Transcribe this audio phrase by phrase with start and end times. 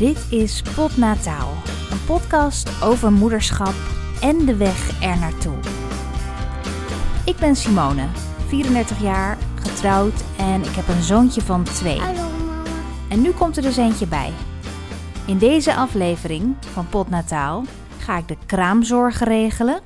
[0.00, 1.52] Dit is Potnataal,
[1.90, 3.74] een podcast over moederschap
[4.20, 5.56] en de weg er naartoe.
[7.24, 8.06] Ik ben Simone,
[8.46, 11.98] 34 jaar, getrouwd en ik heb een zoontje van twee.
[12.00, 12.62] Hallo mama.
[13.08, 14.32] En nu komt er dus eentje bij.
[15.26, 17.64] In deze aflevering van Potnataal
[17.98, 19.80] ga ik de kraamzorg regelen,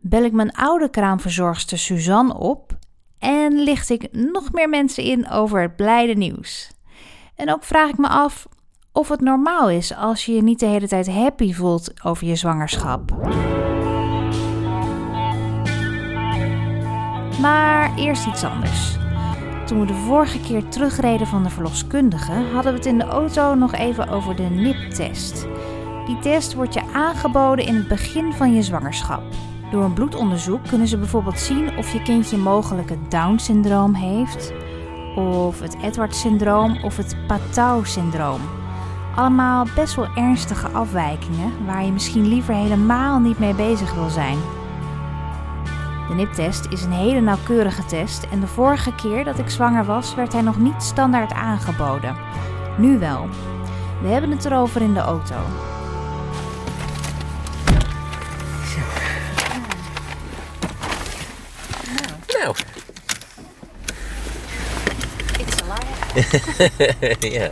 [0.00, 2.76] bel ik mijn oude kraamverzorgster Suzanne op
[3.18, 6.70] en licht ik nog meer mensen in over het blijde nieuws.
[7.34, 8.46] En ook vraag ik me af
[8.98, 12.36] of het normaal is als je je niet de hele tijd happy voelt over je
[12.36, 13.10] zwangerschap.
[17.40, 18.96] Maar eerst iets anders.
[19.66, 23.54] Toen we de vorige keer terugreden van de verloskundige, hadden we het in de auto
[23.54, 25.46] nog even over de NIP-test.
[26.06, 29.22] Die test wordt je aangeboden in het begin van je zwangerschap.
[29.70, 34.52] Door een bloedonderzoek kunnen ze bijvoorbeeld zien of je kindje mogelijk het Down-syndroom heeft,
[35.16, 38.40] of het Edwards-syndroom of het Patau-syndroom.
[39.18, 44.38] Allemaal best wel ernstige afwijkingen waar je misschien liever helemaal niet mee bezig wil zijn.
[46.08, 50.14] De NIP-test is een hele nauwkeurige test en de vorige keer dat ik zwanger was,
[50.14, 52.16] werd hij nog niet standaard aangeboden.
[52.76, 53.28] Nu wel.
[54.02, 55.34] We hebben het erover in de auto.
[62.26, 62.54] Nou,
[65.38, 67.28] It's alive.
[67.38, 67.48] ja.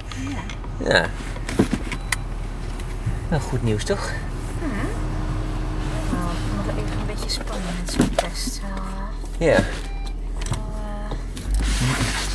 [0.78, 1.06] Ja.
[3.28, 4.10] Nou, goed nieuws toch?
[6.10, 8.60] Nou, ik moet even een beetje spannen met zo'n test.
[9.38, 9.58] Ja.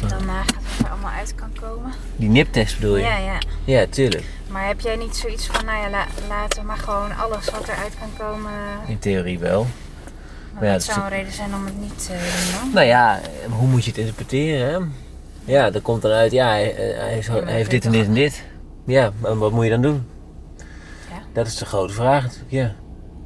[0.10, 1.92] daarna gaat het er allemaal uit kan komen.
[2.16, 3.04] Die niptest bedoel je?
[3.04, 3.38] Ja, ja.
[3.66, 4.24] Ja, tuurlijk.
[4.50, 7.64] Maar heb jij niet zoiets van, nou ja, la- laten we maar gewoon alles wat
[7.68, 8.52] eruit kan komen.
[8.88, 9.68] In theorie wel.
[10.54, 12.72] Maar ja, dat het is zou een reden zijn om het niet te doen dan.
[12.74, 14.68] Nou ja, hoe moet je het interpreteren?
[15.46, 15.54] Hè?
[15.54, 18.14] Ja, er komt dan uit, ja, hij, eh, hij, Ja, heeft dit en dit en
[18.14, 18.44] dit.
[18.86, 20.06] Ja, wat moet je dan doen?
[21.34, 21.38] Ja.
[21.42, 22.72] Dat is de grote vraag natuurlijk, ja.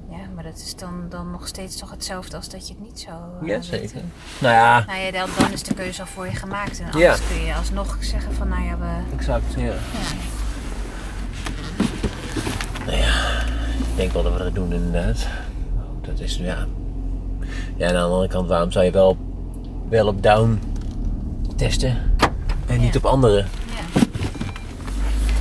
[0.09, 2.99] Ja, maar dat is dan, dan nog steeds toch hetzelfde als dat je het niet
[2.99, 3.63] zou eh, Ja, weten.
[3.63, 4.01] zeker.
[4.39, 6.79] Nou ja, Nou ja, dan, dan is de keuze al voor je gemaakt.
[6.79, 6.91] En Ja.
[7.11, 9.15] anders kun je alsnog zeggen van, nou ja, we...
[9.15, 9.73] exact, ja.
[12.87, 13.41] Ja.
[13.77, 15.27] Ik denk wel dat we dat doen inderdaad.
[16.01, 16.65] Dat is, ja...
[17.75, 19.17] Ja, aan de andere kant, waarom zou je wel,
[19.89, 20.59] wel op down
[21.55, 21.97] testen
[22.67, 22.99] en niet Ja.
[22.99, 23.45] op andere?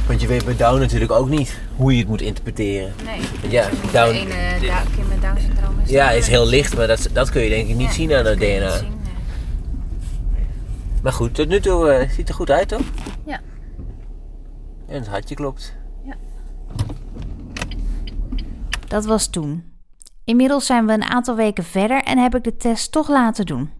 [0.05, 2.93] Ja, Want je weet bij down natuurlijk ook niet hoe je het moet interpreteren.
[3.05, 3.21] nee.
[3.41, 6.77] Want ja, Dus Down- De ene kind met Down syndroom is Ja, is heel licht,
[6.77, 8.65] maar dat, dat kun je denk ik niet Ja, zien aan dat het DNA.
[8.65, 10.45] niet zien, nee.
[11.03, 12.81] Maar goed, tot nu toe eh, ziet er goed uit, toch?
[13.27, 13.41] Ja.
[14.89, 15.75] En het hartje klopt.
[18.89, 19.65] Dat was toen.
[20.25, 23.71] Inmiddels zijn we een aantal weken verder en heb ik de test toch laten doen.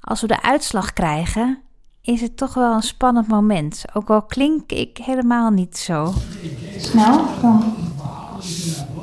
[0.00, 1.62] Als we de uitslag krijgen,
[2.02, 3.84] is het toch wel een spannend moment.
[3.94, 6.14] Ook al klink ik helemaal niet zo.
[6.78, 7.74] Snel, dan.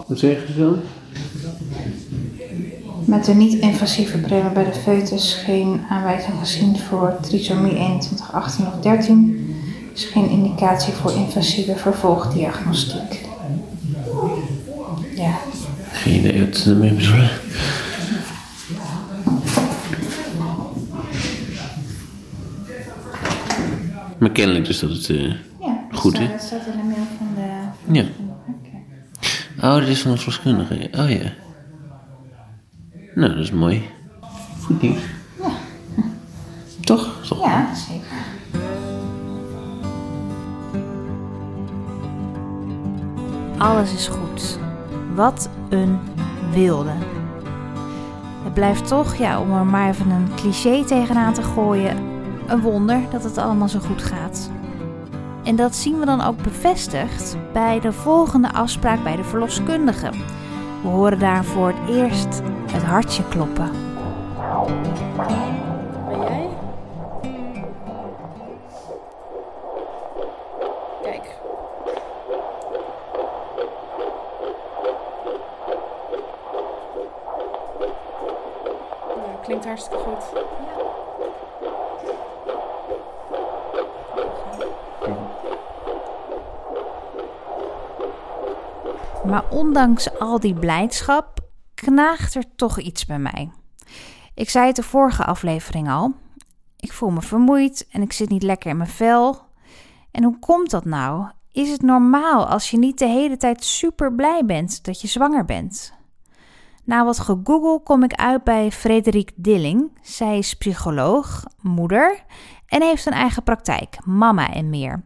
[0.08, 0.76] Wat zeg je zo?
[3.06, 8.74] Met de niet-invasieve brillen bij de foetus geen aanwijzing gezien voor trisomie 21, 18 of
[8.82, 9.56] 13.
[9.94, 13.26] Dus geen indicatie voor invasieve vervolgdiagnostiek.
[15.16, 15.38] Ja,
[15.92, 17.30] Geen idee wat ze ermee bedoelen.
[24.20, 25.10] Maar kennelijk dus dat het...
[25.10, 25.28] eh,
[25.60, 26.32] ja dat Goed, staat, hè?
[26.32, 28.00] dat staat in de mail van de...
[28.00, 28.04] Ja.
[28.48, 29.66] Oké.
[29.68, 30.90] Oh, dat is van een verloskundige.
[30.98, 31.32] Oh ja.
[33.16, 33.84] Nou, dat is mooi.
[34.64, 35.02] Goed nieuws.
[35.42, 35.50] Ja.
[36.82, 37.20] Toch?
[37.28, 37.46] Toch?
[37.46, 38.06] Ja, zeker.
[43.58, 44.60] Alles is goed.
[45.16, 45.98] Wat een
[46.54, 46.92] wilde.
[48.44, 51.96] Het blijft toch, ja, om er maar even een cliché tegenaan te gooien,
[52.48, 54.50] een wonder dat het allemaal zo goed gaat.
[55.44, 60.10] En dat zien we dan ook bevestigd bij de volgende afspraak bij de verloskundige.
[60.82, 62.42] We horen daar voor het eerst
[62.72, 63.70] het hartje kloppen.
[66.08, 66.50] Ben jij?
[71.02, 71.36] Kijk.
[79.16, 80.46] Ja, klinkt hartstikke goed.
[89.28, 91.40] Maar ondanks al die blijdschap
[91.74, 93.52] knaagt er toch iets bij mij.
[94.34, 96.14] Ik zei het de vorige aflevering al.
[96.76, 99.40] Ik voel me vermoeid en ik zit niet lekker in mijn vel.
[100.12, 101.28] En hoe komt dat nou?
[101.52, 105.46] Is het normaal als je niet de hele tijd super blij bent dat je zwanger
[105.46, 105.94] bent?
[106.84, 110.00] Na wat gegoogeld kom ik uit bij Frederik Dilling.
[110.02, 112.24] Zij is psycholoog, moeder
[112.68, 115.04] en heeft een eigen praktijk, Mama en meer.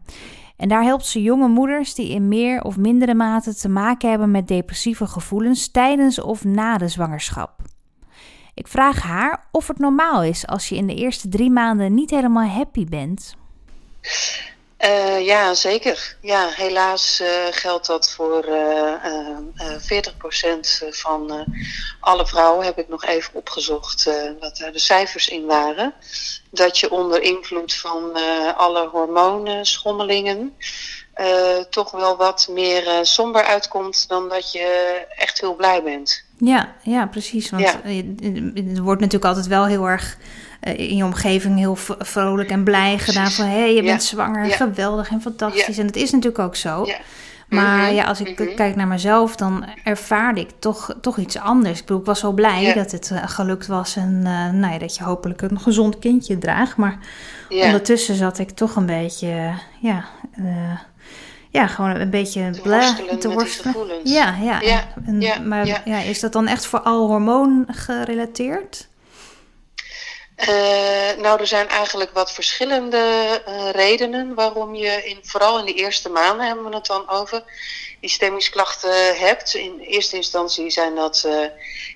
[0.61, 4.31] En daar helpt ze jonge moeders die in meer of mindere mate te maken hebben
[4.31, 7.61] met depressieve gevoelens tijdens of na de zwangerschap.
[8.53, 12.09] Ik vraag haar of het normaal is als je in de eerste drie maanden niet
[12.09, 13.35] helemaal happy bent.
[14.85, 16.15] Uh, ja, zeker.
[16.21, 18.93] Ja, helaas uh, geldt dat voor uh,
[20.85, 21.45] 40% van
[21.99, 25.93] alle vrouwen, heb ik nog even opgezocht wat daar de cijfers in waren.
[26.49, 28.13] Dat je onder invloed van
[28.55, 30.55] alle hormonen, schommelingen,
[31.69, 36.23] toch wel wat meer somber uitkomt dan dat je echt heel blij bent.
[36.37, 37.49] Ja, ja precies.
[37.49, 37.81] Want ja.
[37.83, 42.97] er wordt natuurlijk altijd wel heel erg eh, in je omgeving heel vrolijk en blij
[42.97, 43.31] gedaan.
[43.31, 45.77] Van hé, hey, je bent zwanger, geweldig en fantastisch.
[45.77, 46.85] En dat is natuurlijk ook zo.
[47.51, 47.95] Maar mhm.
[47.95, 48.55] ja, als ik mhm.
[48.55, 51.79] kijk naar mezelf, dan ervaarde ik toch, toch iets anders.
[51.79, 54.77] Ik bedoel, ik was zo blij dat het uh, gelukt was en uh, nou ja,
[54.77, 56.77] dat je hopelijk een gezond kindje draagt.
[56.77, 56.97] Maar
[57.49, 60.05] ondertussen zat ik toch een beetje, ja,
[60.39, 60.79] uh,
[61.49, 63.19] ja, gewoon een beetje te worstelen.
[63.19, 63.75] Te worstelen.
[64.03, 64.61] Ja, ja.
[64.61, 65.99] ja, en, maar ja.
[65.99, 68.89] is dat dan echt vooral hormoon gerelateerd?
[70.49, 75.73] Uh, nou, er zijn eigenlijk wat verschillende uh, redenen waarom je, in, vooral in de
[75.73, 77.43] eerste maanden hebben we het dan over,
[77.99, 79.53] die stemmingsklachten hebt.
[79.53, 81.45] In eerste instantie zijn dat uh,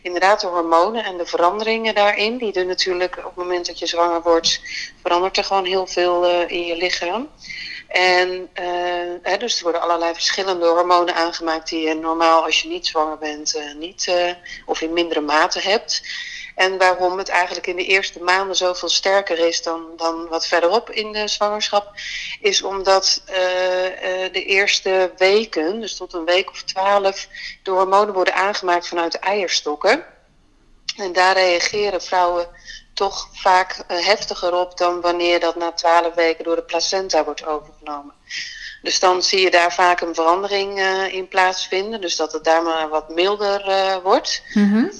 [0.01, 2.37] inderdaad de hormonen en de veranderingen daarin.
[2.37, 4.61] Die er natuurlijk op het moment dat je zwanger wordt,
[5.01, 7.29] verandert er gewoon heel veel in je lichaam.
[7.87, 8.49] En
[9.21, 13.17] hè, dus er worden allerlei verschillende hormonen aangemaakt die je normaal als je niet zwanger
[13.17, 14.13] bent niet
[14.65, 16.01] of in mindere mate hebt.
[16.55, 20.89] En waarom het eigenlijk in de eerste maanden zoveel sterker is dan, dan wat verderop
[20.89, 21.91] in de zwangerschap,
[22.39, 27.27] is omdat uh, uh, de eerste weken, dus tot een week of twaalf,
[27.63, 30.05] de hormonen worden aangemaakt vanuit de eierstokken.
[30.97, 32.47] En daar reageren vrouwen
[32.93, 37.45] toch vaak uh, heftiger op dan wanneer dat na twaalf weken door de placenta wordt
[37.45, 38.13] overgenomen.
[38.81, 40.79] Dus dan zie je daar vaak een verandering
[41.11, 42.01] in plaatsvinden.
[42.01, 44.43] Dus dat het daar maar wat milder wordt.
[44.53, 44.91] Mm.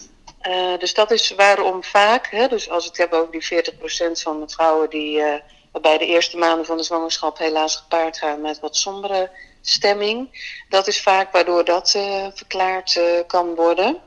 [0.48, 4.22] Uh, dus dat is waarom vaak, hè, dus als ik het heb over die 40%
[4.22, 5.34] van de vrouwen die uh,
[5.82, 9.32] bij de eerste maanden van de zwangerschap helaas gepaard gaan met wat sombere
[9.62, 14.02] stemming, dat is vaak waardoor dat uh, verklaard kan worden.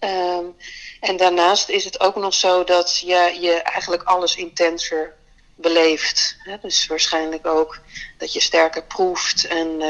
[0.00, 0.56] Um,
[1.00, 5.14] en daarnaast is het ook nog zo dat je, je eigenlijk alles intenser
[5.54, 6.36] beleeft.
[6.38, 6.56] Hè?
[6.62, 7.80] Dus waarschijnlijk ook
[8.18, 9.80] dat je sterker proeft en,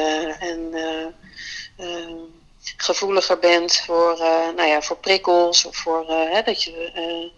[0.41, 0.75] en
[1.77, 2.15] ehm,
[2.76, 7.31] gevoeliger bent voor, uh, nou ja, voor prikkels of voor uh, hè, dat je uh,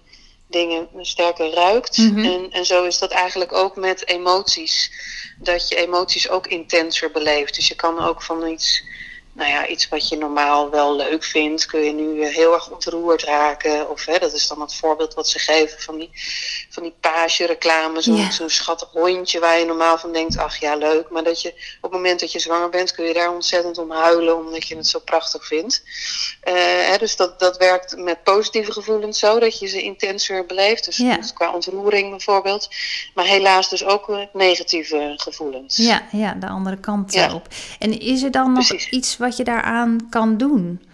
[0.46, 1.98] dingen sterker ruikt.
[1.98, 2.24] Mm -hmm.
[2.24, 4.92] en, en zo is dat eigenlijk ook met emoties.
[5.38, 7.54] Dat je emoties ook intenser beleeft.
[7.54, 8.84] Dus je kan ook van iets
[9.32, 12.70] nou ja, iets wat je normaal wel leuk vindt, kun je nu eh, heel erg
[12.70, 13.90] ontroerd raken.
[13.90, 16.10] Of hè, dat is dan het voorbeeld wat ze geven van die,
[16.70, 18.00] van die page-reclame.
[18.00, 18.30] Zo'n yeah.
[18.46, 21.10] schattig hondje waar je normaal van denkt, ach ja, leuk.
[21.10, 23.90] Maar dat je op het moment dat je zwanger bent, kun je daar ontzettend om
[23.90, 25.82] huilen, omdat je het zo prachtig vindt.
[26.48, 26.54] Uh,
[26.90, 30.84] hè, dus dat, dat werkt met positieve gevoelens zo, dat je ze intenser beleeft.
[30.84, 31.16] Dus, yeah.
[31.16, 32.68] dus qua ontroering bijvoorbeeld.
[33.14, 35.76] Maar helaas dus ook negatieve gevoelens.
[35.76, 37.34] Ja, ja de andere kant ja.
[37.34, 37.48] op.
[37.78, 38.90] En is er dan nog Precies.
[38.90, 40.90] iets wat je daaraan kan doen?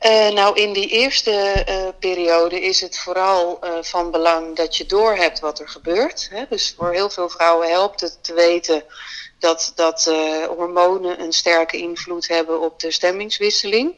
[0.00, 4.86] Uh, nou, in die eerste uh, periode is het vooral uh, van belang dat je
[4.86, 6.28] doorhebt wat er gebeurt.
[6.30, 6.44] Hè?
[6.48, 8.84] Dus voor heel veel vrouwen helpt het te weten
[9.38, 10.04] dat, dat
[10.56, 13.94] hormonen een sterke invloed hebben op de stemmingswisseling.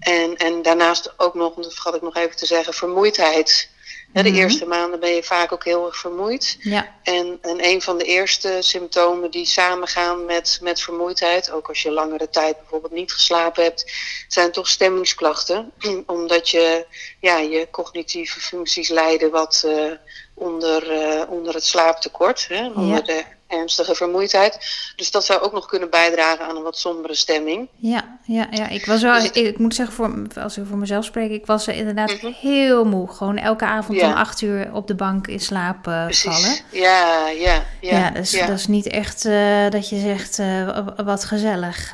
[0.00, 3.68] En, en daarnaast ook nog, dat ik nog even te zeggen, vermoeidheid
[4.12, 4.34] de mm -hmm.
[4.34, 6.56] eerste maanden ben je vaak ook heel erg vermoeid.
[6.60, 6.94] Ja.
[7.02, 11.90] En, en een van de eerste symptomen die samengaan met, met vermoeidheid, ook als je
[11.90, 13.92] langere tijd bijvoorbeeld niet geslapen hebt,
[14.28, 15.72] zijn toch stemmingsklachten.
[16.06, 16.86] Omdat je,
[17.20, 19.92] ja, je cognitieve functies lijden wat uh,
[20.34, 22.48] onder, uh, onder het slaaptekort.
[22.48, 23.00] Hè, onder ja.
[23.00, 24.58] de ernstige vermoeidheid.
[24.96, 27.68] Dus dat zou ook nog kunnen bijdragen aan een wat sombere stemming.
[27.76, 28.68] Ja, ja, ja.
[28.68, 31.46] ik was wel, dus ik, ik, moet zeggen, voor, als ik voor mezelf spreek, ik
[31.46, 32.34] was inderdaad mm -hmm.
[32.40, 33.08] heel moe.
[33.12, 34.06] Gewoon elke avond ja.
[34.06, 36.58] om acht uur op de bank in slaap uh, vallen.
[36.70, 37.90] Ja, ja, ja.
[37.90, 38.46] Ja, dus ja.
[38.46, 41.92] dat is niet echt uh, dat je zegt, uh, wat gezellig.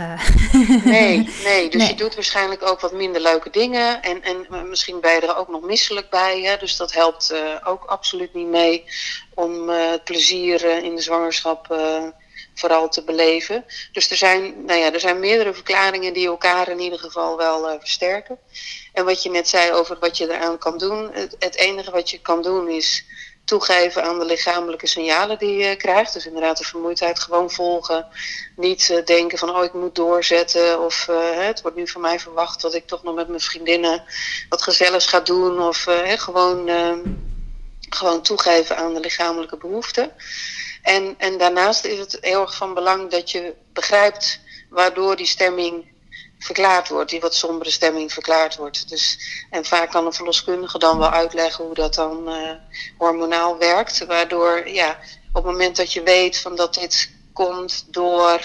[0.85, 1.69] nee, nee.
[1.77, 1.89] Dus nee.
[1.89, 4.03] je doet waarschijnlijk ook wat minder leuke dingen.
[4.03, 6.41] En, en misschien ben je er ook nog misselijk bij.
[6.41, 6.57] Hè?
[6.57, 7.35] Dus dat helpt
[7.65, 8.85] ook absoluut niet mee
[9.37, 12.03] om het plezier uh, in de zwangerschap uh,
[12.55, 13.65] vooral te beleven.
[13.93, 17.79] Dus er zijn, nou ja, er zijn meerdere verklaringen die elkaar in ieder geval wel
[17.79, 18.39] versterken.
[18.93, 21.11] En wat je net zei over wat je eraan kan doen.
[21.13, 23.05] Het, het, enige wat je kan doen is
[23.45, 26.13] toegeven aan de lichamelijke signalen die je krijgt.
[26.13, 28.07] Dus inderdaad de vermoeidheid gewoon volgen.
[28.57, 30.81] Niet denken van oh ik moet doorzetten.
[30.81, 34.05] Of het wordt nu van mij verwacht dat ik toch nog met mijn vriendinnen
[34.49, 35.63] wat gezelligs ga doen.
[35.63, 37.01] Of gewoon ehm,
[37.89, 40.13] gewoon toegeven aan de lichamelijke behoeften.
[40.83, 44.41] En, en daarnaast is het heel erg van belang dat je begrijpt
[44.71, 45.95] waardoor die stemming
[46.39, 48.89] verklaard wordt, die wat sombere stemming verklaard wordt.
[48.89, 49.19] Dus,
[49.51, 52.51] en vaak kan een verloskundige dan wel uitleggen hoe dat dan uh,
[52.99, 54.07] hormonaal werkt.
[54.07, 54.99] Waardoor ja,
[55.33, 58.41] op het moment dat je weet van dat dit komt door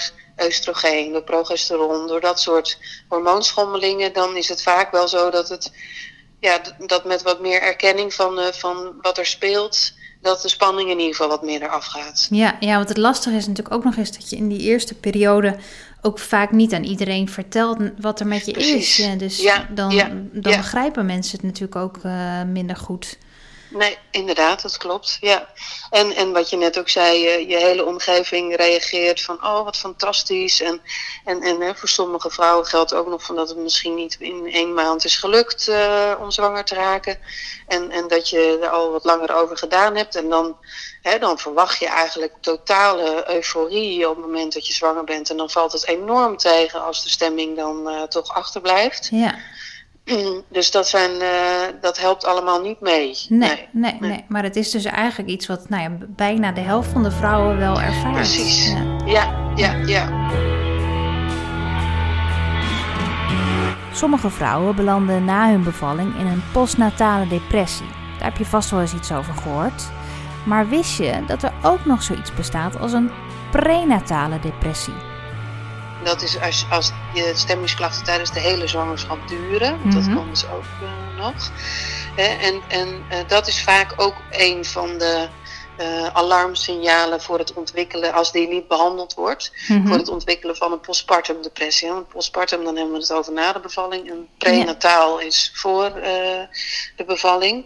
[0.45, 5.71] oestrogeen, door progesteron, door dat soort hormoonschommelingen, dan is het vaak wel zo dat het
[6.41, 10.89] ja, dat met wat meer erkenning van, uh, van wat er speelt, dat de spanning
[10.89, 12.27] in ieder geval wat meer eraf gaat.
[12.29, 14.93] Ja, ja, want het lastige is natuurlijk ook nog eens dat je in die eerste
[14.93, 15.55] periode
[16.01, 18.99] ook vaak niet aan iedereen vertelt wat er met je Precies.
[18.99, 19.17] is.
[19.17, 20.57] Dus Ja, dan, ja, dan ja.
[20.57, 23.17] begrijpen mensen het natuurlijk ook eh, minder goed.
[23.71, 25.17] Nee, inderdaad, dat klopt.
[25.21, 25.47] Ja.
[25.89, 29.77] En, en wat je net ook zei, je, je hele omgeving reageert van oh wat
[29.77, 30.61] fantastisch.
[30.61, 30.81] En,
[31.25, 34.51] en, en hè, voor sommige vrouwen geldt ook nog van dat het misschien niet in
[34.51, 37.19] één maand is gelukt eh, om zwanger te raken.
[37.67, 40.15] En, en dat je er al wat langer over gedaan hebt.
[40.15, 40.57] En dan,
[41.01, 45.29] hè, dan verwacht je eigenlijk totale euforie op het moment dat je zwanger bent.
[45.29, 49.07] En dan valt het enorm tegen als de stemming dan eh, toch achterblijft.
[49.11, 49.35] Ja,
[50.47, 51.29] Dus dat, zijn, eh,
[51.81, 53.17] dat helpt allemaal niet mee.
[53.29, 56.89] nee, nee, nee, Maar het is dus eigenlijk iets wat nou ja, bijna de helft
[56.89, 58.15] van de vrouwen wel ervaart.
[58.15, 58.71] Precies.
[58.71, 58.99] Ja.
[59.05, 60.29] Ja, ja, ja.
[63.93, 67.89] Sommige vrouwen belanden na hun bevalling in een postnatale depressie.
[68.17, 69.83] Daar heb je vast wel eens iets over gehoord.
[70.45, 73.11] Maar wist je dat er ook nog zoiets bestaat als een
[73.51, 75.10] prenatale depressie?
[76.03, 79.79] Dat is als, als je stemmingsklachten tijdens de hele zwangerschap duren.
[79.81, 80.15] want Dat Mhm.
[80.15, 81.51] kan dus ook eh, nog.
[82.15, 85.27] Hè, en en eh, dat is vaak ook een van de
[85.77, 89.87] eh, alarmsignalen voor het ontwikkelen, als die niet behandeld wordt, Mhm.
[89.87, 91.89] voor het ontwikkelen van een postpartum depressie.
[91.89, 94.09] Want postpartum, dan hebben we het over na de bevalling.
[94.09, 95.83] En prenataal is voor
[96.95, 97.65] de bevalling.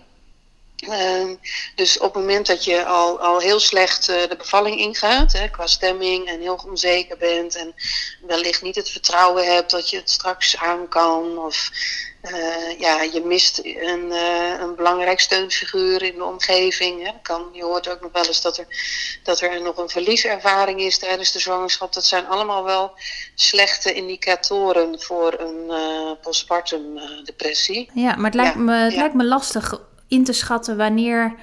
[0.89, 1.35] Ehm,
[1.75, 5.49] dus op het moment dat je al, al heel slecht eh, de bevalling ingaat, hè,
[5.49, 7.73] qua stemming en heel onzeker bent en
[8.21, 11.69] wellicht niet het vertrouwen hebt dat je het straks aan kan, of
[12.21, 17.03] eh, ja, je mist een, eh, een belangrijk steunfiguur in de omgeving.
[17.03, 17.11] Hè.
[17.21, 18.67] Kan, je hoort ook nog wel eens dat er,
[19.23, 21.93] dat er nog een verlieservaring is tijdens de zwangerschap.
[21.93, 22.91] Dat zijn allemaal wel
[23.35, 25.71] slechte indicatoren voor een
[26.21, 27.89] postpartum depressie.
[27.93, 28.99] Ja, maar het lijkt, Ja, me, het ja.
[28.99, 31.35] lijkt me lastig in te schatten wanneer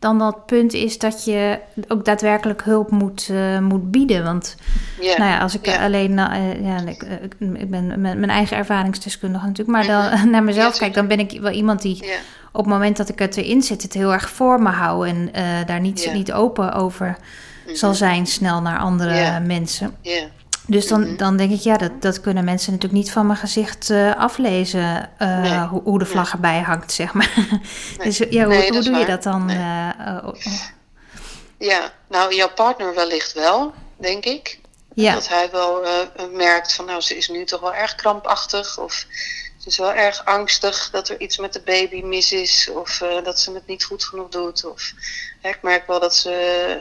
[0.00, 1.58] dan dat punt is dat je
[1.88, 4.24] ook daadwerkelijk hulp moet, eh, moet bieden.
[4.24, 4.56] Want
[4.98, 8.56] nou ja, als ik alleen, eh, ja, ik, eh, ik, ik ben mijn, mijn eigen
[8.56, 12.04] ervaringsdeskundige natuurlijk, maar dan naar mezelf Ja, kijk, dan ben ik wel iemand die
[12.52, 15.30] op het moment dat ik het erin zit, het heel erg voor me hou en
[15.66, 17.16] daar niet, niet open over
[17.72, 19.94] zal zijn snel naar andere mensen.
[20.00, 20.22] Ja.
[20.70, 21.16] Dus dan, Mhm.
[21.16, 25.10] dan denk ik, ja, dat, dat kunnen mensen natuurlijk niet van mijn gezicht eh, aflezen,
[25.18, 25.58] eh, Nee.
[25.66, 27.34] hoe, hoe de vlag erbij hangt, zeg maar.
[28.04, 29.50] Dus ja, hoe, doe je dat dan?
[29.50, 30.34] Eh, eh, oh,
[31.58, 34.58] Ja, nou jouw partner wellicht wel, denk ik.
[34.94, 35.82] ja, Dat hij wel
[36.32, 39.06] merkt van nou ze is nu toch wel erg krampachtig of
[39.58, 43.40] ze is wel erg angstig dat er iets met de baby mis is of dat
[43.40, 44.64] ze het niet goed genoeg doet.
[44.64, 44.92] Of,
[45.42, 46.30] ik merk wel dat ze,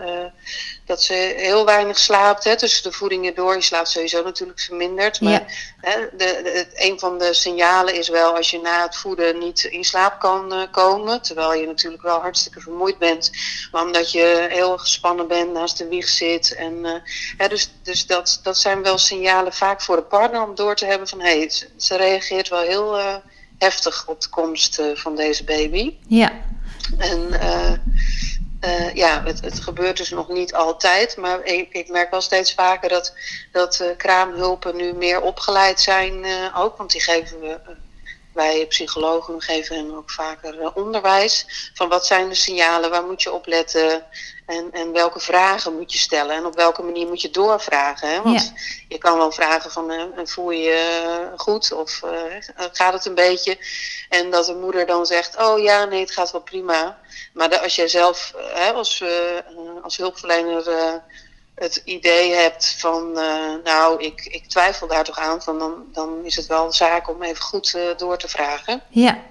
[0.06, 0.42] eh,
[0.86, 3.56] dat ze heel weinig slaapt hè, tussen de voedingen door.
[3.56, 5.22] Je slaapt sowieso natuurlijk verminderd.
[5.22, 5.46] Maar Ja.
[5.82, 9.84] hè, de, een van de signalen is wel als je na het voeden niet in
[9.84, 11.22] slaap kan eh, komen.
[11.22, 13.32] Terwijl je natuurlijk wel hartstikke vermoeid bent.
[13.72, 16.56] Maar omdat je heel gespannen bent, naast de wieg zit.
[16.56, 16.94] En, eh,
[17.38, 20.86] hè, dus dus dat, dat zijn wel signalen vaak voor de partner om door te
[20.86, 23.00] hebben van hé, hey, ze, ze reageert wel heel
[23.58, 25.94] heftig op de komst van deze baby.
[26.08, 26.32] ja,
[26.98, 27.30] En
[28.60, 32.90] eh, ja, het, gebeurt dus nog niet altijd, maar ik, ik merk wel steeds vaker
[32.90, 33.14] dat,
[33.52, 37.60] dat eh, kraamhulpen nu meer opgeleid zijn eh, ook, want die geven we.
[38.40, 41.46] Eh, wij psychologen geven hen ook vaker eh, onderwijs.
[41.74, 44.06] Van wat zijn de signalen, waar moet je op letten
[44.46, 48.10] en, en welke vragen moet je stellen en op welke manier moet je doorvragen.
[48.10, 48.22] Hè?
[48.22, 48.62] Want Ja.
[48.88, 53.16] je kan wel vragen van eh, voel je je goed of eh, gaat het een
[53.16, 53.58] beetje.
[54.10, 57.00] En dat de moeder dan zegt, oh ja, nee, het gaat wel prima.
[57.34, 59.44] Maar de- als jij zelf eh, hè, als, eh, eh,
[59.84, 60.94] als hulpverlener eh,
[61.60, 66.26] het idee hebt van, eh, nou, ik, ik twijfel daar toch aan, van dan, dan
[66.26, 68.82] is het wel zaak om even goed eh, door te vragen.
[68.90, 69.22] ja,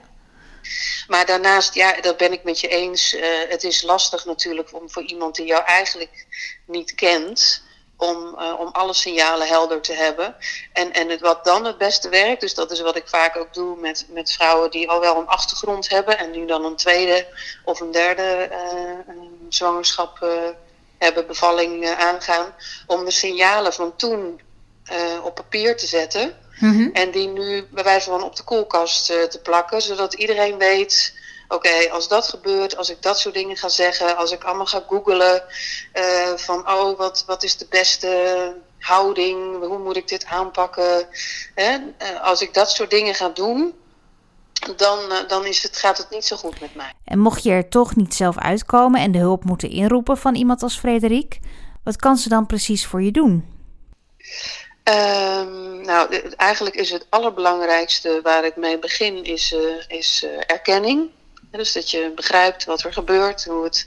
[1.06, 3.14] Maar daarnaast, ja, dat ben ik met je eens.
[3.14, 6.26] eh, het is lastig natuurlijk om voor iemand die jou eigenlijk
[6.66, 7.66] niet kent.
[8.00, 10.36] Om, om alle signalen helder te hebben.
[10.72, 13.54] En, en het, wat dan het beste werkt, dus dat is wat ik vaak ook
[13.54, 16.18] doe met, met vrouwen die al wel een achtergrond hebben.
[16.18, 17.26] En nu dan een tweede
[17.64, 19.16] of een derde eh,
[19.48, 20.18] zwangerschap
[20.98, 22.54] hebben, bevalling eh, aangaan.
[22.86, 24.40] Om de signalen van toen
[24.84, 26.36] eh, op papier te zetten.
[26.58, 30.58] mhm, En die nu bij wijze van op de koelkast eh, te plakken, zodat iedereen
[30.58, 31.16] weet
[31.48, 34.84] oké, als dat gebeurt, als ik dat soort dingen ga zeggen, als ik allemaal ga
[34.88, 35.42] googlen
[35.94, 41.08] uh, van, oh, wat, wat is de beste houding, hoe moet ik dit aanpakken?
[41.54, 41.78] Hè?
[42.22, 43.74] als ik dat soort dingen ga doen,
[44.76, 46.92] dan, dan is het, gaat het niet zo goed met mij.
[47.04, 50.62] En mocht je er toch niet zelf uitkomen en de hulp moeten inroepen van iemand
[50.62, 51.38] als Frederik,
[51.84, 53.56] wat kan ze dan precies voor je doen?
[54.84, 61.10] Um, nou, eigenlijk is het allerbelangrijkste waar ik mee begin, is, uh, is uh, erkenning.
[61.50, 63.86] Dus dat je begrijpt wat er gebeurt, hoe het,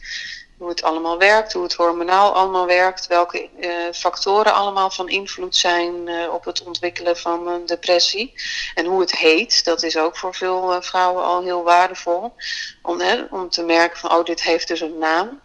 [0.62, 5.56] hoe het allemaal werkt, hoe het hormonaal allemaal werkt, welke uh, factoren allemaal van invloed
[5.56, 8.34] zijn op het ontwikkelen van een depressie.
[8.76, 12.34] En hoe het heet, dat is ook voor veel vrouwen al heel waardevol.
[12.82, 15.40] Om, hè, om te merken van, oh, dit heeft dus een naam.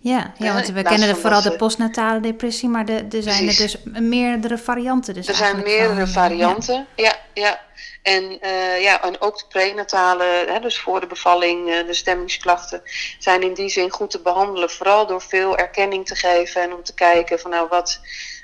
[0.00, 4.58] Ja, ja want we kennen vooral de postnatale depressie, maar er zijn er dus meerdere
[4.58, 5.14] varianten.
[5.14, 7.14] Dus er zijn meerdere varianten, ja.
[7.34, 7.60] ja,
[8.02, 12.82] En, uh, ja, en ook de prenatale, hè, dus voor de bevalling, uh, de stemmingsklachten,
[13.18, 14.70] zijn in die zin goed te behandelen.
[14.70, 18.00] Vooral door veel erkenning te geven en om te kijken van nou wat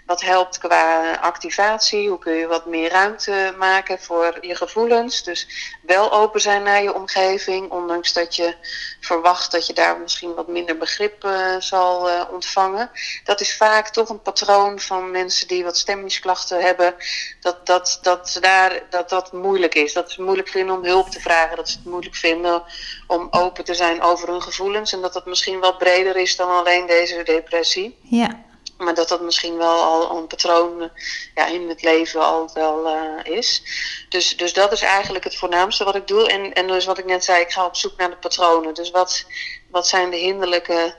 [0.06, 2.08] wat helpt qua activatie?
[2.08, 5.22] Hoe kun je wat meer ruimte maken voor je gevoelens?
[5.22, 5.48] Dus
[5.82, 8.54] wel open zijn naar je omgeving, ondanks dat je
[9.00, 12.90] verwacht dat je daar misschien wat minder begrip uh, zal uh, ontvangen.
[13.24, 16.94] Dat is vaak toch een patroon van mensen die wat stemmingsklachten hebben,
[17.40, 19.92] dat dat, dat, daar, dat, dat moeilijk is.
[19.92, 22.62] Dat ze het moeilijk vinden om hulp te vragen, dat ze het moeilijk vinden
[23.06, 26.50] om open te zijn over hun gevoelens en dat dat misschien wat breder is dan
[26.50, 27.98] alleen deze depressie.
[28.02, 28.43] Ja.
[28.78, 30.88] Maar dat dat misschien wel al een patroon eh,
[31.34, 33.62] ja, in het leven al wel uh, is.
[34.08, 36.28] Dus, dus dat is eigenlijk het voornaamste wat ik doe.
[36.28, 38.74] En, en dus wat ik net zei, ik ga op zoek naar de patronen.
[38.74, 39.26] Dus wat,
[39.70, 40.94] wat zijn de hinderlijke,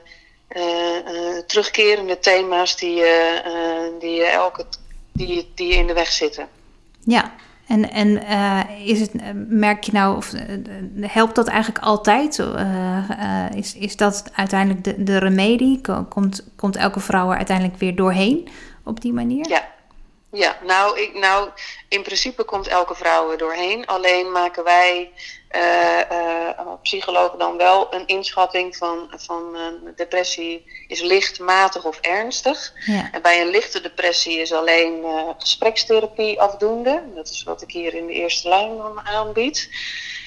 [0.48, 3.04] uh, terugkerende thema's die,
[3.98, 4.66] die, elke,
[5.12, 6.48] die, die in de weg zitten?
[7.04, 7.34] Ja,
[7.66, 9.12] en, en uh, is het,
[9.48, 10.32] merk je nou, of
[11.00, 12.44] helpt dat eigenlijk altijd?
[13.54, 15.80] Is, is dat uiteindelijk de, de remedie?
[16.08, 18.48] Komt, komt elke vrouw er uiteindelijk weer doorheen
[18.84, 19.48] op die manier?
[19.48, 19.62] Ja,
[20.36, 21.50] ja, nou, ik, nou,
[21.88, 23.86] in principe komt elke vrouw er doorheen.
[23.86, 25.12] Alleen maken wij
[25.56, 31.98] uh, uh, psychologen dan wel een inschatting van, van uh, depressie is licht, matig of
[32.00, 32.72] ernstig.
[32.86, 33.08] Ja.
[33.12, 35.04] En bij een lichte depressie is alleen
[35.38, 37.02] gesprekstherapie afdoende.
[37.14, 39.68] Dat is wat ik hier in de eerste lijn aanbied.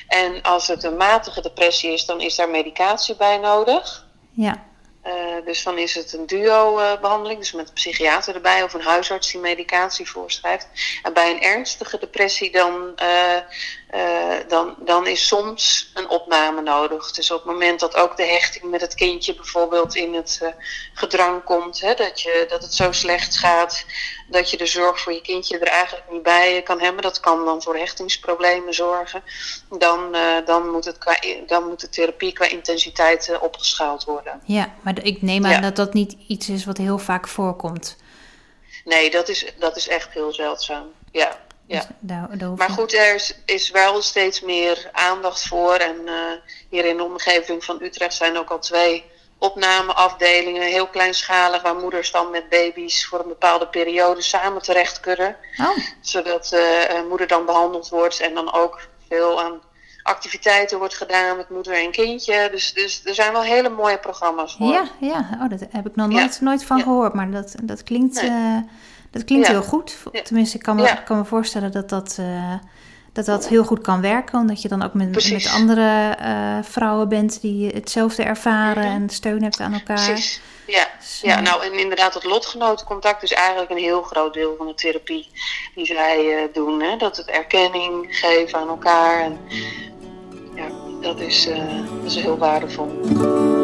[0.07, 4.07] En als het een matige depressie is, dan is daar medicatie bij nodig.
[4.31, 4.67] Ja.
[5.05, 9.31] Uh, dus dan is het een duo-behandeling, dus met een psychiater erbij of een huisarts
[9.31, 10.67] die medicatie voorschrijft.
[11.03, 13.37] En bij een ernstige depressie dan, uh,
[13.95, 17.11] uh, dan, dan is soms een opname nodig.
[17.11, 20.41] Dus op het moment dat ook de hechting met het kindje bijvoorbeeld in het
[20.93, 23.85] gedrang komt, hè, dat, je, dat het zo slecht gaat
[24.27, 27.45] dat je de zorg voor je kindje er eigenlijk niet bij kan hebben, dat kan
[27.45, 29.23] dan voor hechtingsproblemen zorgen,
[29.77, 34.41] dan, dan, moet, het qua, dan moet de therapie qua intensiteit opgeschaald worden.
[34.45, 35.59] Ja, maar ik neem aan ja.
[35.59, 37.97] dat dat niet iets is wat heel vaak voorkomt.
[38.83, 40.91] Nee, dat is, dat is echt heel zeldzaam.
[41.11, 41.47] Ja.
[41.69, 41.77] Ja.
[41.77, 45.73] Dus daar, daar maar goed, er is, is, wel steeds meer aandacht voor.
[45.73, 46.13] En uh,
[46.69, 49.03] hier in de omgeving van Utrecht zijn ook al twee
[49.37, 55.35] opnameafdelingen, heel kleinschalig, waar moeders dan met baby's voor een bepaalde periode samen terecht kunnen.
[55.57, 55.77] Oh.
[56.01, 59.61] Zodat uh, moeder dan behandeld wordt en dan ook veel aan
[60.03, 62.47] activiteiten wordt gedaan met moeder en kindje.
[62.51, 64.67] Dus, dus er zijn wel hele mooie programma's voor.
[64.67, 65.29] Ja, ja.
[65.41, 66.43] Oh, dat heb ik nog nooit, ja.
[66.45, 67.13] nooit van gehoord.
[67.13, 68.29] Maar dat, dat klinkt, nee.
[68.31, 68.57] uh,
[69.11, 69.53] dat klinkt ja.
[69.53, 69.97] heel goed.
[70.23, 72.53] Tenminste, ik kan me, kan me voorstellen dat dat, uh,
[73.13, 74.39] dat dat heel goed kan werken.
[74.39, 79.01] Omdat je dan ook met, met andere uh, vrouwen bent die hetzelfde ervaren mm -hmm.
[79.01, 80.05] en steun hebt aan elkaar.
[80.05, 80.41] Precies.
[80.67, 84.67] Ja, dus, ja, nou en inderdaad, het lotgenotencontact is eigenlijk een heel groot deel van
[84.67, 85.27] de therapie
[85.75, 86.81] die zij doen.
[86.81, 86.97] Hè?
[86.97, 89.21] Dat het erkenning geven aan elkaar.
[89.21, 89.39] En,
[90.55, 90.67] ja,
[91.01, 91.45] dat is,
[92.01, 93.58] dat is heel waardevol.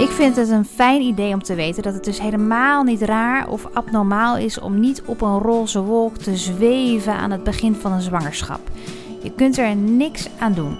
[0.00, 3.48] Ik vind het een fijn idee om te weten dat het dus helemaal niet raar
[3.48, 7.92] of abnormaal is om niet op een roze wolk te zweven aan het begin van
[7.92, 8.60] een zwangerschap.
[9.22, 10.78] Je kunt er niks aan doen.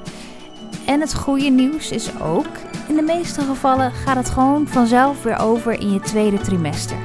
[0.87, 2.47] En het goede nieuws is ook,
[2.89, 6.97] in de meeste gevallen gaat het gewoon vanzelf weer over in je tweede trimester.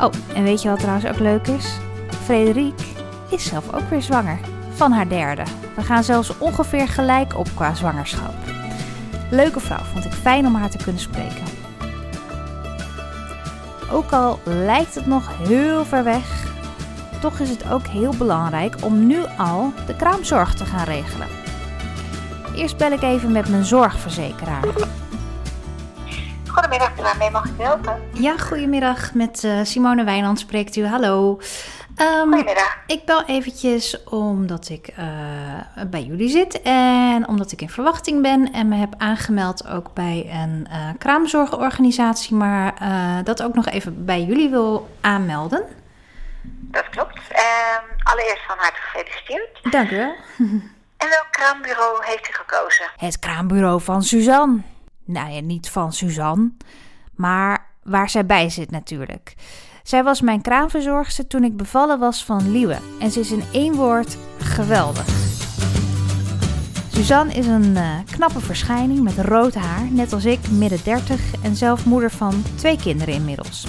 [0.00, 1.76] Oh, en weet je wat trouwens ook leuk is?
[2.24, 2.80] Frederik
[3.30, 4.38] is zelf ook weer zwanger.
[4.74, 5.42] Van haar derde.
[5.76, 8.55] We gaan zelfs ongeveer gelijk op qua zwangerschap.
[9.30, 11.44] Leuke vrouw, vond ik fijn om haar te kunnen spreken.
[13.90, 16.44] Ook al lijkt het nog heel ver weg,
[17.20, 21.26] toch is het ook heel belangrijk om nu al de kraamzorg te gaan regelen.
[22.56, 24.64] Eerst bel ik even met mijn zorgverzekeraar.
[26.48, 28.00] Goedemiddag, waarmee mag ik helpen?
[28.12, 29.14] Ja, goedemiddag.
[29.14, 30.86] Met uh, Simone Wijnand spreekt u.
[30.86, 31.38] Hallo.
[31.96, 32.78] Ehm, Goedemiddag.
[32.86, 35.04] ik bel eventjes omdat ik eh,
[35.86, 40.28] bij jullie zit en omdat ik in verwachting ben en me heb aangemeld ook bij
[40.30, 45.64] een eh, kraamzorgorganisatie, maar eh, dat ook nog even bij jullie wil aanmelden.
[46.42, 47.20] Dat klopt.
[47.30, 49.72] Ehm, allereerst van harte gefeliciteerd.
[49.72, 50.14] Dank u wel.
[50.96, 52.86] En welk kraambureau heeft u gekozen?
[52.96, 54.60] Het kraambureau van Suzanne.
[55.04, 56.50] Nou ja, niet van Suzanne,
[57.14, 59.34] maar waar zij bij zit natuurlijk.
[59.86, 62.76] Zij was mijn kraamverzorgster toen ik bevallen was van Liewe.
[63.00, 65.06] En ze is in één woord geweldig.
[66.92, 71.56] Suzanne is een eh, knappe verschijning met rood haar, net als ik, midden 30 en
[71.56, 73.66] zelf moeder van twee kinderen inmiddels.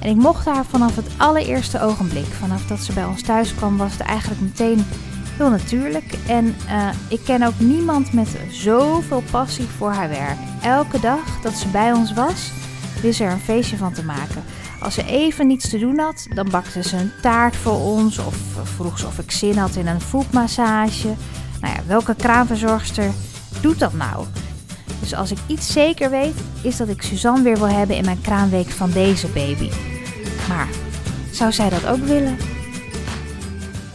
[0.00, 3.76] En ik mocht haar vanaf het allereerste ogenblik, vanaf dat ze bij ons thuis kwam,
[3.76, 4.84] was het eigenlijk meteen
[5.36, 6.14] heel natuurlijk.
[6.28, 10.38] En eh, ik ken ook niemand met zoveel passie voor haar werk.
[10.62, 12.50] Elke dag dat ze bij ons was,
[13.02, 14.44] wist er een feestje van te maken.
[14.82, 18.36] Als ze even niets te doen had, dan bakte ze een taart voor ons of
[18.62, 21.14] vroeg ze of ik zin had in een voetmassage.
[21.60, 23.10] Nou ja, welke kraamverzorgster
[23.60, 24.26] doet dat nou?
[25.00, 28.20] Dus als ik iets zeker weet, is dat ik Suzanne weer wil hebben in mijn
[28.20, 29.70] kraamweek van deze baby.
[30.48, 30.68] Maar
[31.30, 32.36] zou zij dat ook willen?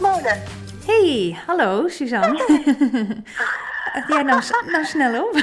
[0.00, 0.42] Molen.
[0.86, 2.44] Hey, hallo Suzanne.
[4.08, 5.36] ja, nou, nou snel op.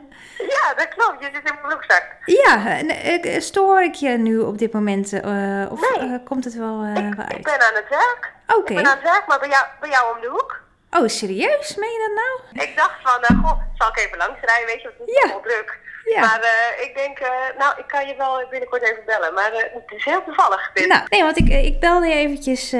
[0.38, 1.16] Ja, dat klopt.
[1.20, 2.04] Je zit in mijn broekzak.
[2.24, 2.78] ja,
[3.22, 5.12] eh, stoor ik je nu op dit moment?
[5.12, 6.08] eh, of Nee.
[6.12, 7.42] eh, komt het wel, wel Ik uit?
[7.42, 8.32] ben aan het werk.
[8.46, 8.70] Oké.
[8.70, 10.60] Ik ben aan het werk, maar bij jou, bij jou om de hoek.
[10.90, 11.74] Oh, serieus?
[11.76, 12.64] Meen je dat nou?
[12.68, 15.28] Ik dacht van, goh, zal ik even langs rijden, weet je, want het is Ja.
[15.28, 15.78] wel druk.
[16.04, 16.20] Ja.
[16.20, 19.34] Maar eh, ik denk, eh, nou, ik kan je wel binnenkort even bellen.
[19.34, 20.86] Maar eh, het is heel toevallig dit.
[20.88, 22.72] Nou, nee, want ik, ik belde je eventjes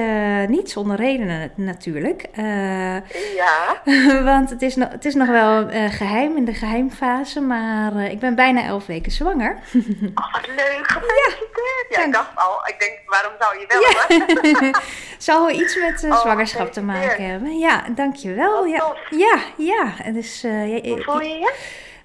[0.49, 2.27] niet zonder redenen natuurlijk.
[3.35, 3.83] Ja.
[4.33, 8.19] want het is, nog, het is nog wel eh, geheim in de geheimfase, maar ik
[8.19, 9.59] ben bijna elf weken zwanger.
[10.15, 10.81] Oh, wat leuk.
[10.83, 11.87] Gefeliciteerd.
[11.89, 14.63] Ja, ik dacht al, ik denk, waarom zou je bellen?
[14.73, 14.83] maar-
[15.19, 17.59] Zal wel iets met Oh, zwangerschap te maken hebben.
[17.59, 18.65] Ja, dankjewel.
[18.65, 19.93] Ja, ja, ja.
[20.05, 20.45] En Dus,
[20.97, 21.45] 诶，初一。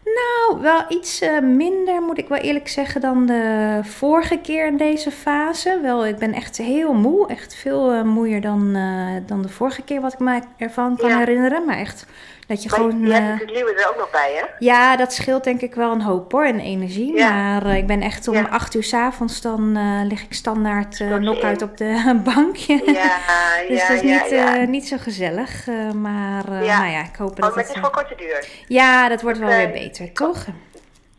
[0.06, 4.78] Nou, wel iets eh, minder moet ik wel eerlijk zeggen dan de vorige keer in
[4.78, 5.80] deze fase.
[5.82, 7.28] Wel, ik ben echt heel moe.
[7.28, 11.10] Echt veel eh, moeier dan, eh, dan de vorige keer wat ik me ervan kan
[11.10, 11.18] Ja.
[11.18, 11.66] herinneren.
[11.66, 12.06] Maar echt
[12.48, 13.02] dat je Maar gewoon...
[13.06, 14.46] je hebt natuurlijk Liewe er ook nog bij, hè?
[14.60, 17.16] ja, dat scheelt denk ik wel een hoop hoor, in energie.
[17.18, 17.30] Ja.
[17.60, 18.48] Maar ik ben echt om Ja.
[18.50, 22.74] acht uur s avonds dan lig ik standaard uh, knock-out op de bankje.
[22.86, 23.18] Ja,
[23.68, 24.30] dus ja, dat is
[24.62, 25.66] niet, niet zo gezellig.
[25.96, 27.68] maar nou ja, ik hoop Oh, dat maar het...
[27.68, 28.48] het is voor korte duur.
[28.68, 30.46] ja, dat wordt wel weer beter, toch?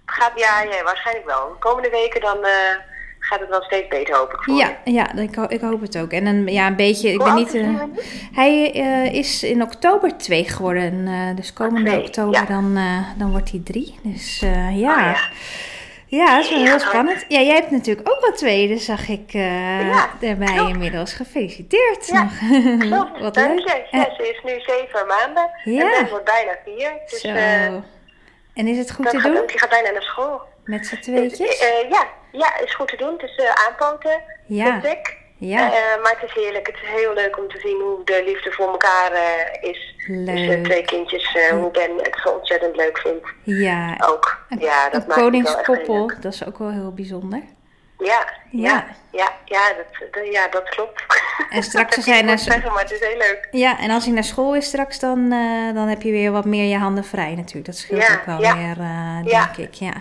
[0.06, 1.48] Gaat, ja, ja, waarschijnlijk wel.
[1.48, 2.50] De komende weken dan eh,
[3.18, 4.92] gaat het wel steeds beter, hoop ik voor Ja, je.
[4.92, 6.10] ja ik, ho- ik hoop het ook.
[6.12, 7.54] En een, ja, een beetje, ik Hoe ben niet...
[7.54, 7.82] eh,
[8.32, 11.08] hij eh, is in oktober twee geworden.
[11.36, 12.44] dus komende oktober ja.
[12.46, 12.78] dan,
[13.16, 13.98] dan wordt hij drie.
[14.02, 14.94] Dus eh, ja.
[14.96, 15.16] Oh, ja.
[16.06, 17.24] Ja, dat is wel heel spannend.
[17.28, 20.68] Ja, jij hebt natuurlijk ook wel twee, dus zag ik Ja, daarbij klopt.
[20.70, 21.12] inmiddels.
[21.12, 22.06] Gefeliciteerd.
[22.06, 22.22] Ja,
[22.62, 22.78] nog.
[22.78, 23.68] Klopt, Wat dank leuk.
[23.90, 23.96] je.
[23.96, 25.80] Ja, ze is nu zeven maanden Ja.
[25.80, 26.92] en Ben wordt bijna vier.
[27.10, 27.28] Dus Zo.
[28.54, 30.40] En is het goed dat te doen die gaat bijna naar school.
[30.64, 31.58] met z'n tweetjes?
[31.58, 33.12] Eh, ja, ja, is goed te doen.
[33.12, 34.80] Het is eh, aanpoten, Ja.
[34.80, 35.16] vind ik.
[35.38, 35.72] Ja.
[35.72, 36.66] Eh, maar het is heerlijk.
[36.66, 39.12] Het is heel leuk om te zien hoe de liefde voor elkaar
[39.60, 39.94] is.
[39.96, 40.64] Dus de Leuk.
[40.64, 43.26] twee kindjes, hoe Ben het zo ontzettend leuk vindt.
[43.42, 43.96] Ja.
[44.08, 44.38] Ook.
[44.48, 47.42] Een, ja, dat een maakt koningskoppel, dat is ook wel heel bijzonder.
[48.04, 48.84] Ja, Ja.
[49.10, 51.04] ja, ja, dat, dat- ja, dat klopt.
[51.50, 53.48] En straks Dat als hij naar zeggen, maar het is heel leuk.
[53.50, 56.44] Ja, en als hij naar school is straks, dan, eh, dan heb je weer wat
[56.44, 57.66] meer je handen vrij natuurlijk.
[57.66, 58.56] Dat scheelt Ja, ook wel ja.
[58.56, 59.50] weer, eh, denk Ja.
[59.56, 59.74] ik.
[59.74, 59.92] Ja.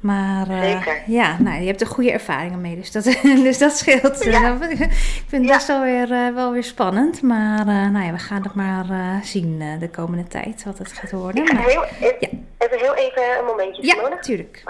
[0.00, 1.02] Maar eh, Zeker.
[1.06, 3.04] ja, nou, je hebt er goede ervaringen mee, dus dat,
[3.46, 4.24] dus dat scheelt.
[4.24, 4.56] Ja.
[4.70, 7.22] ik vind best wel weer, wel weer spannend.
[7.22, 8.84] Maar nou ja, we gaan het maar
[9.22, 11.44] zien de komende tijd, wat het gaat worden.
[11.46, 12.28] Ik Maar- heel, even, Ja.
[12.58, 14.62] even heel even een momentje, ja, natuurlijk.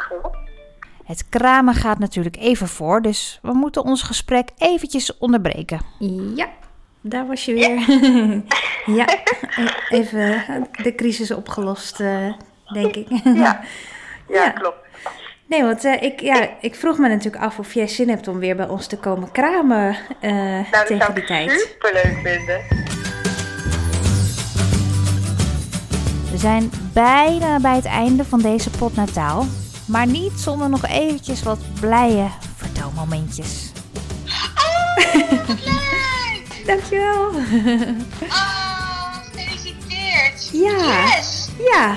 [1.05, 5.81] Het kramen gaat natuurlijk even voor, dus we moeten ons gesprek eventjes onderbreken.
[6.35, 6.49] Ja,
[7.01, 7.79] daar was je weer.
[8.99, 9.07] ja,
[9.89, 10.43] even
[10.83, 12.33] de crisis opgelost, eh,
[12.73, 13.09] denk ik.
[13.35, 13.61] Ja,
[14.29, 14.77] ja, klopt.
[15.47, 18.39] Nee, want eh, ik, ja, ik vroeg me natuurlijk af of jij zin hebt om
[18.39, 21.51] weer bij ons te komen kramen Nou, dat tegen zou die ik tijd.
[21.51, 22.61] super leuk vinden.
[26.31, 29.47] We zijn bijna bij het einde van deze potnataal,
[29.87, 33.73] maar niet zonder nog eventjes wat blije vertelmomentjes.
[36.67, 37.29] Dankjewel.
[38.21, 40.49] Oh, gefeliciteerd.
[40.53, 41.05] Ja.
[41.07, 41.49] Yes.
[41.73, 41.97] Ja,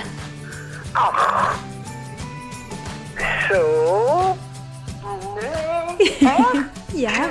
[0.93, 1.50] Oh.
[3.50, 4.38] Zo.
[5.41, 6.17] Nee.
[6.38, 6.52] Echt?
[6.93, 7.12] ja,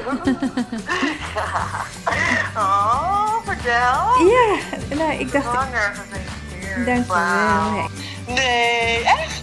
[2.57, 4.27] Oh, vertel.
[4.27, 4.57] ja.
[4.97, 6.87] Nou, ik dacht, Zwanger gefeliciteerd.
[6.87, 7.89] dankjewel.
[8.27, 9.36] Nee, echt?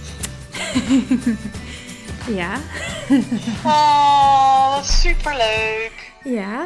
[2.39, 2.49] Ja,
[3.65, 6.11] Oh, wat superleuk.
[6.23, 6.65] Ja,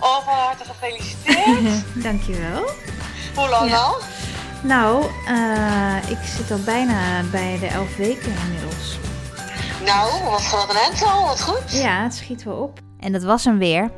[0.00, 1.84] Oh, van harte gefeliciteerd.
[2.06, 2.70] dankjewel.
[3.34, 3.76] Hoe lang Ja.
[3.76, 3.96] al?
[4.62, 8.98] Nou, eh, ik zit al bijna bij de elf weken inmiddels.
[9.84, 11.72] Nou, wat gaat een al, wat goed.
[11.72, 12.78] Ja, het schiet wel op.
[13.00, 13.90] En dat was hem weer.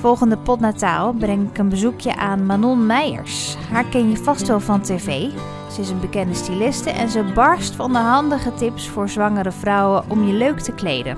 [0.00, 3.56] Volgende potnataal breng ik een bezoekje aan Manon Meijers.
[3.70, 5.26] Haar ken je vast wel van tv.
[5.72, 10.04] Ze is een bekende styliste en ze barst van de handige tips voor zwangere vrouwen
[10.08, 11.16] om je leuk te kleden.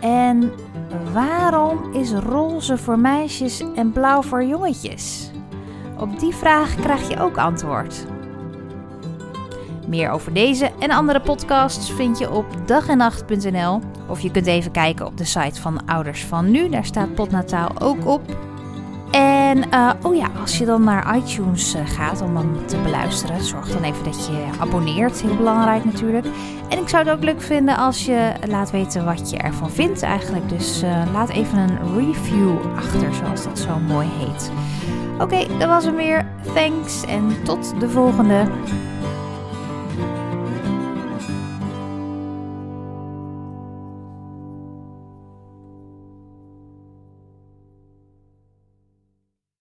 [0.00, 0.52] En
[1.12, 5.30] waarom is roze voor meisjes en blauw voor jongetjes?
[5.98, 8.06] Op die vraag krijg je ook antwoord.
[9.86, 13.80] Meer over deze en andere podcasts vind je op dagennacht.nl.
[14.08, 16.68] Of je kunt even kijken op de site van Ouders van Nu.
[16.68, 18.22] Daar staat Potnataal ook op.
[19.14, 23.44] En eh, oh ja, als je dan naar iTunes eh, gaat om hem te beluisteren,
[23.44, 25.22] zorg dan even dat je abonneert.
[25.22, 26.26] Heel belangrijk natuurlijk.
[26.68, 30.02] En ik zou het ook leuk vinden als je laat weten wat je ervan vindt
[30.02, 30.48] eigenlijk.
[30.48, 34.50] Dus eh, laat even een review achter, zoals dat zo mooi heet.
[35.18, 36.26] Oké, dat was hem weer.
[36.54, 38.46] Thanks en tot de volgende.